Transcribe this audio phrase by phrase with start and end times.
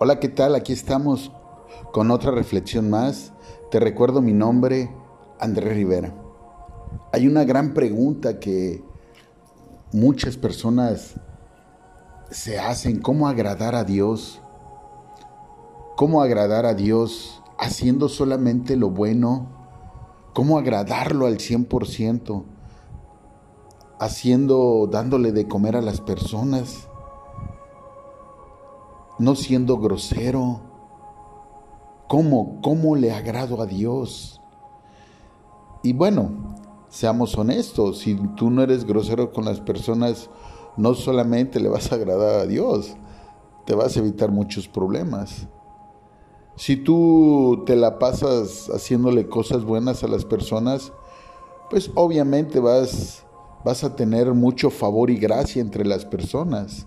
[0.00, 0.56] Hola, ¿qué tal?
[0.56, 1.30] Aquí estamos
[1.92, 3.32] con otra reflexión más.
[3.70, 4.90] Te recuerdo mi nombre,
[5.38, 6.12] Andrés Rivera.
[7.12, 8.82] Hay una gran pregunta que
[9.92, 11.14] muchas personas
[12.28, 14.42] se hacen, ¿cómo agradar a Dios?
[15.96, 19.46] ¿Cómo agradar a Dios haciendo solamente lo bueno?
[20.32, 22.42] ¿Cómo agradarlo al 100%?
[24.00, 26.88] Haciendo, dándole de comer a las personas
[29.18, 30.60] no siendo grosero.
[32.08, 34.40] ¿Cómo, cómo le agrado a Dios?
[35.82, 36.54] Y bueno,
[36.88, 40.30] seamos honestos, si tú no eres grosero con las personas,
[40.76, 42.96] no solamente le vas a agradar a Dios,
[43.66, 45.48] te vas a evitar muchos problemas.
[46.56, 50.92] Si tú te la pasas haciéndole cosas buenas a las personas,
[51.68, 53.24] pues obviamente vas,
[53.64, 56.86] vas a tener mucho favor y gracia entre las personas.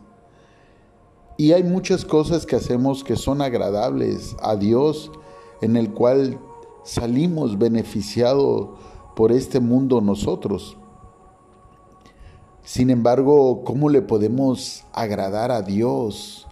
[1.37, 5.11] Y hay muchas cosas que hacemos que son agradables a Dios,
[5.61, 6.39] en el cual
[6.83, 8.69] salimos beneficiados
[9.15, 10.77] por este mundo nosotros.
[12.63, 16.47] Sin embargo, ¿cómo le podemos agradar a Dios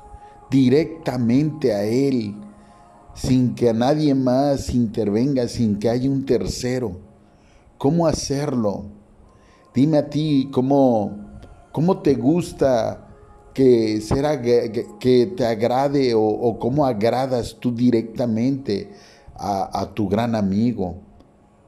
[0.52, 2.36] directamente a Él,
[3.16, 7.00] sin que a nadie más intervenga, sin que haya un tercero?
[7.80, 8.86] ¿Cómo hacerlo?
[9.74, 11.18] Dime a ti, ¿cómo,
[11.72, 13.05] cómo te gusta
[13.56, 18.92] que, que, te agrade o, cómo agradas tú directamente
[19.34, 20.98] a, a tu gran amigo.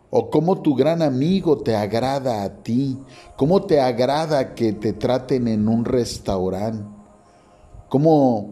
[0.09, 2.97] O cómo tu gran amigo te agrada a ti.
[3.37, 6.83] Cómo te agrada que te traten en un restaurante.
[7.87, 8.49] Cómo,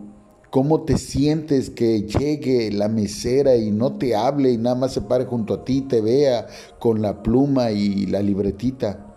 [0.49, 5.01] cómo te sientes que llegue la mesera y no te hable y nada más se
[5.01, 6.47] pare junto a ti, te vea
[6.79, 9.13] con la pluma y la libretita.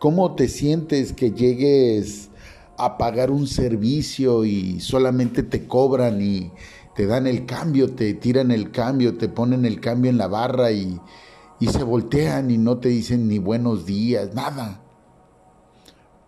[0.00, 2.30] ¿Cómo te sientes que llegues
[2.78, 6.52] a pagar un servicio y solamente te cobran y
[6.94, 10.70] te dan el cambio, te tiran el cambio, te ponen el cambio en la barra
[10.72, 11.00] y,
[11.60, 14.80] se voltean y no te dicen ni buenos días, nada.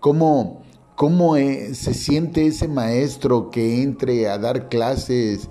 [0.00, 0.62] ¿Cómo,
[0.96, 5.48] cómo eh, se siente ese maestro que entre a dar clases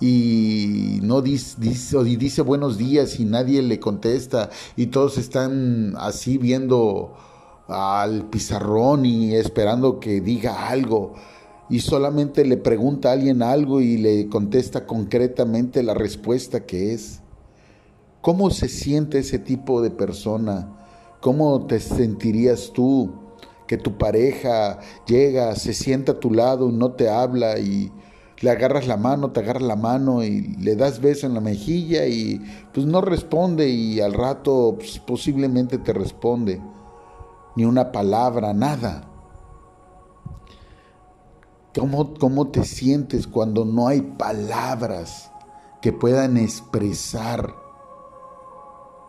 [0.00, 6.38] y no dice, dice, dice buenos días y nadie le contesta y todos están así
[6.38, 7.16] viendo
[7.68, 11.14] al pizarrón y esperando que diga algo
[11.70, 17.20] y solamente le pregunta a alguien algo y le contesta concretamente la respuesta que es.
[18.22, 20.74] ¿Cómo se siente ese tipo de persona?
[21.20, 23.12] ¿Cómo te sentirías tú
[23.66, 27.92] que tu pareja llega, se sienta a tu lado no te habla y
[28.40, 32.06] le agarras la mano, te agarras la mano y le das beso en la mejilla
[32.06, 32.40] y
[32.72, 36.60] pues no responde y al rato pues, posiblemente te responde?
[37.58, 39.02] Ni una palabra, nada.
[41.74, 45.32] ¿Cómo, ¿Cómo te sientes cuando no hay palabras
[45.82, 47.52] que puedan expresar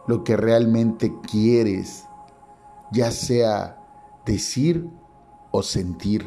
[0.07, 2.05] lo que realmente quieres,
[2.91, 3.85] ya sea
[4.25, 4.89] decir
[5.51, 6.25] o sentir?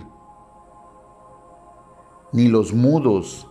[2.31, 3.49] Ni los mudos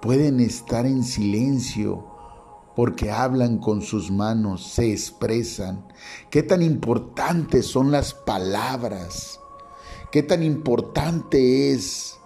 [0.00, 2.04] pueden estar en silencio
[2.74, 5.86] porque hablan con sus manos, se expresan.
[6.30, 9.40] Qué tan importantes son las palabras.
[10.10, 12.18] Qué tan importante es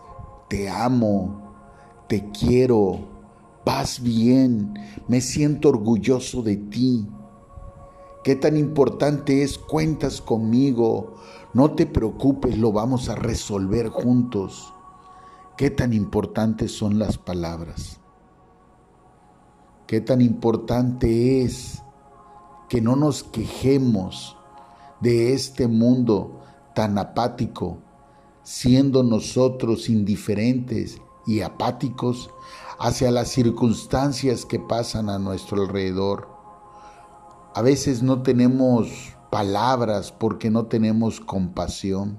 [0.48, 1.54] te amo,
[2.08, 3.00] te quiero,
[3.64, 4.74] vas bien,
[5.08, 7.06] me siento orgulloso de ti.
[8.22, 11.14] Qué tan importante es cuentas conmigo,
[11.54, 14.72] no te preocupes, lo vamos a resolver juntos.
[15.56, 18.00] Qué tan importantes son las palabras
[19.86, 21.82] qué tan importante es
[22.68, 24.36] que no nos quejemos
[25.00, 26.40] de este mundo
[26.74, 27.78] tan apático,
[28.42, 32.30] siendo nosotros indiferentes y apáticos
[32.78, 36.28] hacia las circunstancias que pasan a nuestro alrededor.
[37.54, 42.18] A veces no tenemos palabras porque no tenemos compasión.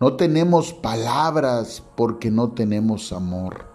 [0.00, 3.69] No tenemos palabras porque no tenemos amor.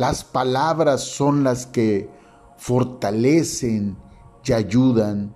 [0.00, 2.08] Las palabras son las que
[2.56, 3.98] fortalecen
[4.42, 5.34] y ayudan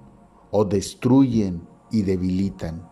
[0.51, 2.89] o destruyen y debilitan.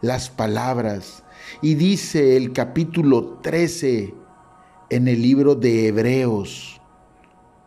[0.00, 1.22] Las palabras.
[1.62, 4.12] Y dice el capítulo 13
[4.90, 6.80] en el libro de Hebreos,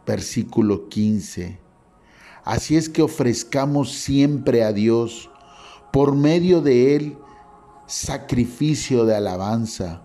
[0.06, 1.62] versículo 15.
[2.44, 5.30] Así es que ofrezcamos siempre a Dios,
[5.94, 7.18] por medio de Él,
[7.88, 10.02] sacrificio de alabanza,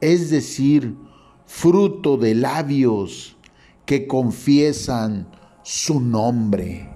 [0.00, 0.96] es decir,
[1.48, 3.36] fruto de labios
[3.86, 5.26] que confiesan
[5.62, 6.88] su nombre.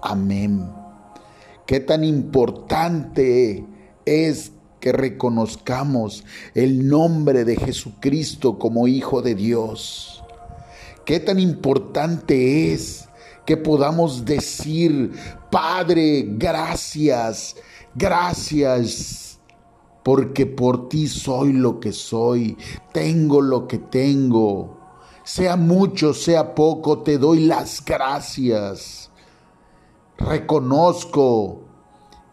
[0.00, 0.70] Amén.
[1.66, 3.66] Qué tan importante
[4.06, 6.24] es que reconozcamos
[6.54, 10.22] el nombre de Jesucristo como Hijo de Dios.
[11.04, 13.08] Qué tan importante es
[13.44, 15.12] que podamos decir,
[15.50, 17.56] Padre, gracias,
[17.94, 19.31] gracias,
[20.02, 22.56] porque por ti soy lo que soy,
[22.92, 24.78] tengo lo que tengo.
[25.24, 29.10] Sea mucho, sea poco, te doy las gracias.
[30.18, 31.60] Reconozco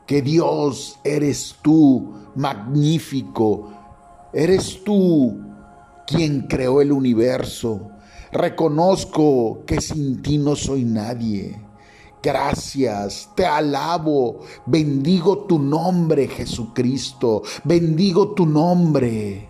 [0.07, 3.72] que Dios eres tú, magnífico.
[4.33, 5.39] Eres tú
[6.07, 7.92] quien creó el universo.
[8.31, 11.69] Reconozco que sin ti no soy nadie.
[12.21, 19.48] Gracias, te alabo, bendigo tu nombre Jesucristo, bendigo tu nombre.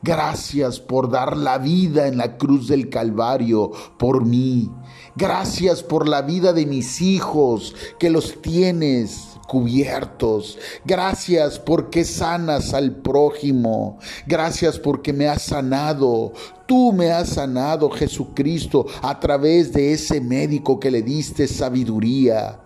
[0.00, 4.70] Gracias por dar la vida en la cruz del Calvario por mí.
[5.16, 10.58] Gracias por la vida de mis hijos que los tienes cubiertos.
[10.84, 13.98] Gracias porque sanas al prójimo.
[14.26, 16.32] Gracias porque me has sanado.
[16.66, 22.60] Tú me has sanado, Jesucristo, a través de ese médico que le diste sabiduría.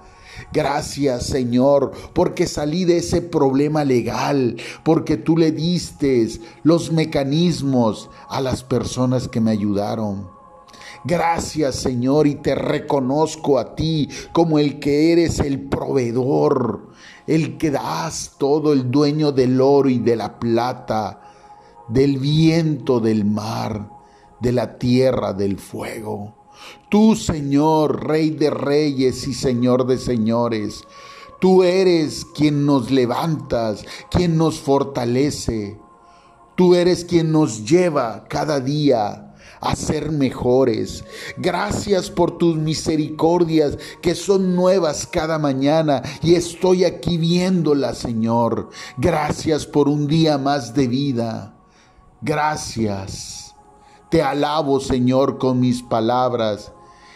[0.52, 6.28] Gracias Señor, porque salí de ese problema legal, porque tú le diste
[6.62, 10.41] los mecanismos a las personas que me ayudaron.
[11.04, 16.90] Gracias Señor y te reconozco a ti como el que eres el proveedor,
[17.26, 21.20] el que das todo, el dueño del oro y de la plata,
[21.88, 23.90] del viento del mar,
[24.40, 26.36] de la tierra del fuego.
[26.88, 30.84] Tú Señor, Rey de reyes y Señor de señores,
[31.40, 35.78] tú eres quien nos levantas, quien nos fortalece.
[36.54, 39.31] Tú eres quien nos lleva cada día
[39.62, 41.04] a ser mejores.
[41.38, 48.70] Gracias por tus misericordias que son nuevas cada mañana y estoy aquí viéndola, Señor.
[48.98, 51.54] Gracias por un día más de vida.
[52.20, 53.54] Gracias.
[54.10, 56.72] Te alabo, Señor, con mis palabras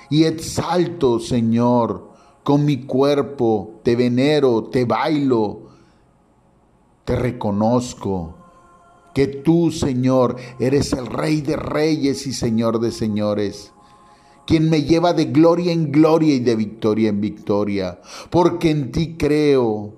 [0.09, 2.13] y exalto, Señor,
[2.45, 3.81] con mi cuerpo.
[3.83, 5.63] Te venero, te bailo,
[7.05, 8.46] te reconozco
[9.17, 13.73] que tú, Señor, eres el Rey de reyes y Señor de señores,
[14.47, 17.99] quien me lleva de gloria en gloria y de victoria en victoria,
[18.29, 19.95] porque en ti creo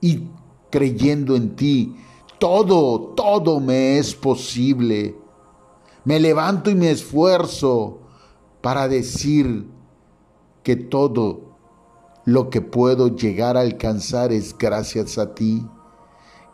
[0.00, 0.28] y
[0.70, 1.94] creyendo en ti,
[2.38, 5.14] todo, todo me es posible.
[6.06, 7.98] Me levanto y me esfuerzo
[8.62, 9.66] para decir
[10.62, 11.58] que todo
[12.24, 15.66] lo que puedo llegar a alcanzar es gracias a ti.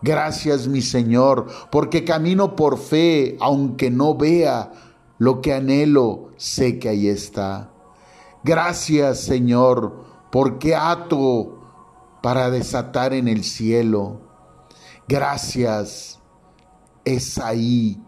[0.05, 4.71] Gracias mi Señor, porque camino por fe, aunque no vea
[5.17, 7.71] lo que anhelo, sé que ahí está.
[8.43, 11.59] Gracias Señor, porque ato
[12.23, 14.21] para desatar en el cielo.
[15.09, 16.21] Gracias,
[17.07, 17.99] es ahí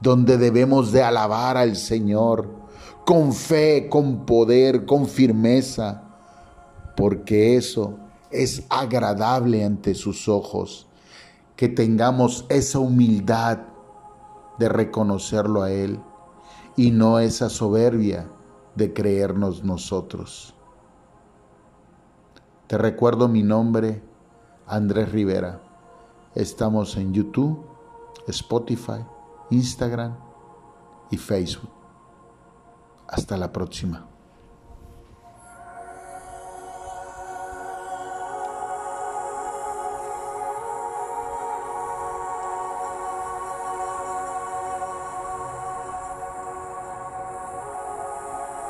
[0.00, 2.48] donde debemos de alabar al Señor,
[3.04, 6.04] con fe, con poder, con firmeza,
[6.96, 7.98] porque eso
[8.30, 10.86] es agradable ante sus ojos
[11.56, 13.58] que tengamos esa humildad
[14.58, 16.00] de reconocerlo a Él
[16.76, 18.28] y no esa soberbia
[18.74, 20.54] de creernos nosotros.
[22.66, 24.02] Te recuerdo mi nombre,
[24.66, 25.60] Andrés Rivera.
[26.34, 27.62] Estamos en YouTube,
[28.28, 29.04] Spotify,
[29.50, 30.16] Instagram
[31.10, 31.70] y Facebook.
[33.06, 34.06] Hasta la próxima.